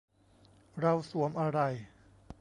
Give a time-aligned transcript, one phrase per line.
[0.81, 1.59] เราสวมอะไร